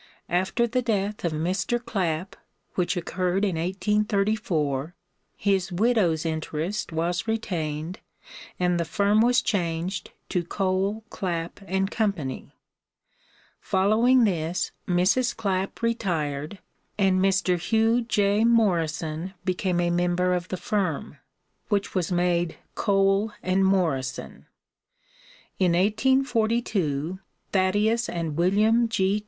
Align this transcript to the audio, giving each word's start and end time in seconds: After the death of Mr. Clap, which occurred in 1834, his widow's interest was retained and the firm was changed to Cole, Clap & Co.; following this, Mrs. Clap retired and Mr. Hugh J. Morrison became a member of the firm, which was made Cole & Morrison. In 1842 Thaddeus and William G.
After 0.29 0.65
the 0.65 0.81
death 0.81 1.23
of 1.23 1.31
Mr. 1.31 1.77
Clap, 1.79 2.35
which 2.73 2.97
occurred 2.97 3.45
in 3.45 3.55
1834, 3.55 4.95
his 5.37 5.71
widow's 5.71 6.25
interest 6.25 6.91
was 6.91 7.27
retained 7.27 7.99
and 8.59 8.79
the 8.79 8.83
firm 8.83 9.21
was 9.21 9.43
changed 9.43 10.09
to 10.29 10.43
Cole, 10.43 11.03
Clap 11.11 11.59
& 11.77 11.91
Co.; 11.91 12.13
following 13.59 14.23
this, 14.23 14.71
Mrs. 14.87 15.37
Clap 15.37 15.83
retired 15.83 16.57
and 16.97 17.21
Mr. 17.21 17.59
Hugh 17.59 18.01
J. 18.01 18.43
Morrison 18.43 19.35
became 19.45 19.79
a 19.79 19.91
member 19.91 20.33
of 20.33 20.47
the 20.47 20.57
firm, 20.57 21.17
which 21.69 21.93
was 21.93 22.11
made 22.11 22.57
Cole 22.73 23.33
& 23.37 23.43
Morrison. 23.45 24.47
In 25.59 25.73
1842 25.73 27.19
Thaddeus 27.51 28.09
and 28.09 28.35
William 28.35 28.89
G. 28.89 29.19